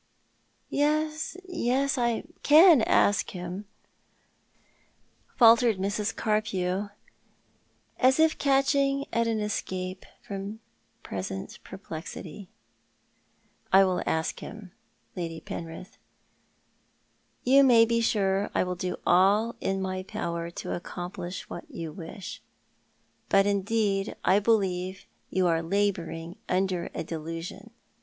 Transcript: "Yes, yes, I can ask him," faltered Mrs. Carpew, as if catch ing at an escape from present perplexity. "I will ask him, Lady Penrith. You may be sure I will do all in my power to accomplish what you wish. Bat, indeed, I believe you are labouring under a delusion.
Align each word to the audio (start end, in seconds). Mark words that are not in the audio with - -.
"Yes, 0.71 1.37
yes, 1.47 1.95
I 1.95 2.23
can 2.41 2.81
ask 2.81 3.29
him," 3.29 3.65
faltered 5.37 5.77
Mrs. 5.77 6.15
Carpew, 6.15 6.89
as 7.99 8.19
if 8.19 8.39
catch 8.39 8.73
ing 8.73 9.05
at 9.13 9.27
an 9.27 9.39
escape 9.39 10.07
from 10.23 10.59
present 11.03 11.59
perplexity. 11.63 12.49
"I 13.71 13.83
will 13.83 14.01
ask 14.07 14.39
him, 14.39 14.71
Lady 15.15 15.39
Penrith. 15.39 15.99
You 17.43 17.63
may 17.63 17.85
be 17.85 18.01
sure 18.01 18.49
I 18.55 18.63
will 18.63 18.73
do 18.73 18.95
all 19.05 19.53
in 19.61 19.83
my 19.83 20.01
power 20.01 20.49
to 20.49 20.73
accomplish 20.75 21.47
what 21.47 21.69
you 21.69 21.91
wish. 21.91 22.41
Bat, 23.29 23.45
indeed, 23.45 24.15
I 24.25 24.39
believe 24.39 25.05
you 25.29 25.45
are 25.45 25.61
labouring 25.61 26.37
under 26.49 26.89
a 26.95 27.03
delusion. 27.03 27.69